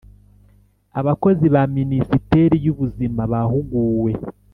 abakozi 0.99 1.45
ba 1.53 1.63
minisiteri 1.77 2.55
y’ubuzima 2.65 3.21
bahuguwe 3.31 4.13